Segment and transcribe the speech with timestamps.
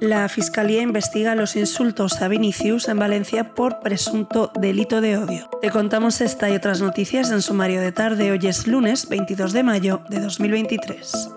[0.00, 5.50] La Fiscalía investiga los insultos a Vinicius en Valencia por presunto delito de odio.
[5.60, 8.30] Te contamos esta y otras noticias en sumario de tarde.
[8.30, 11.30] Hoy es lunes 22 de mayo de 2023.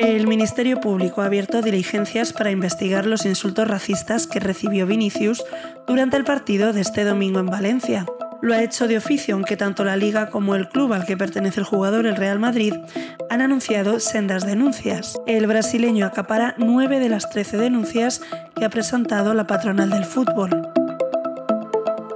[0.00, 5.42] El Ministerio Público ha abierto diligencias para investigar los insultos racistas que recibió Vinicius
[5.86, 8.04] durante el partido de este domingo en Valencia
[8.42, 11.60] lo ha hecho de oficio, aunque tanto la liga como el club al que pertenece
[11.60, 12.74] el jugador, el Real Madrid,
[13.30, 15.16] han anunciado sendas denuncias.
[15.26, 18.20] El brasileño acapara nueve de las trece denuncias
[18.56, 20.50] que ha presentado la patronal del fútbol.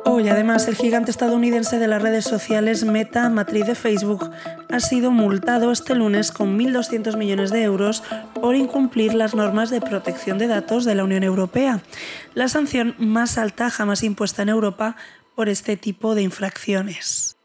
[0.04, 4.30] Hoy, además, el gigante estadounidense de las redes sociales Meta, matriz de Facebook,
[4.70, 8.02] ha sido multado este lunes con 1.200 millones de euros
[8.34, 11.80] por incumplir las normas de protección de datos de la Unión Europea,
[12.34, 14.96] la sanción más alta jamás impuesta en Europa
[15.36, 17.36] por este tipo de infracciones.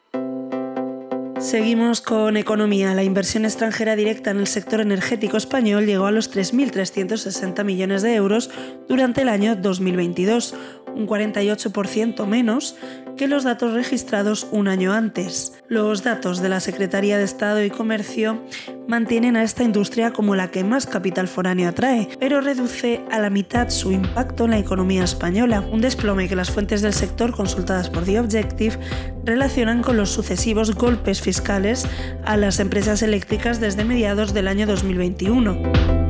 [1.41, 2.94] Seguimos con economía.
[2.94, 8.13] La inversión extranjera directa en el sector energético español llegó a los 3.360 millones de
[8.16, 8.52] euros
[8.88, 10.54] durante el año 2022,
[10.96, 12.76] un 48% menos
[13.18, 15.54] que los datos registrados un año antes.
[15.68, 18.42] Los datos de la Secretaría de Estado y Comercio
[18.88, 23.30] mantienen a esta industria como la que más capital foráneo atrae, pero reduce a la
[23.30, 27.90] mitad su impacto en la economía española, un desplome que las fuentes del sector consultadas
[27.90, 28.78] por The Objective
[29.24, 31.88] relacionan con los sucesivos golpes fiscales
[32.26, 36.01] a las empresas eléctricas desde mediados del año 2021.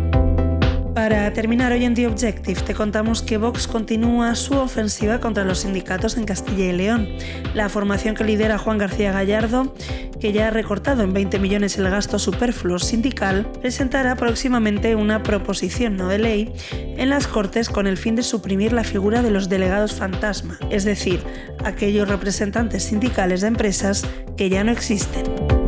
[0.93, 5.59] Para terminar hoy en The Objective, te contamos que Vox continúa su ofensiva contra los
[5.59, 7.07] sindicatos en Castilla y León.
[7.53, 9.73] La formación que lidera Juan García Gallardo,
[10.19, 15.95] que ya ha recortado en 20 millones el gasto superfluo sindical, presentará próximamente una proposición
[15.95, 19.47] no de ley en las Cortes con el fin de suprimir la figura de los
[19.47, 21.23] delegados fantasma, es decir,
[21.63, 25.60] aquellos representantes sindicales de empresas que ya no existen.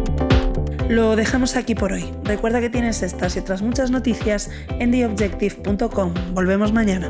[0.89, 2.05] Lo dejamos aquí por hoy.
[2.23, 6.13] Recuerda que tienes estas y otras muchas noticias en theobjective.com.
[6.33, 7.09] Volvemos mañana.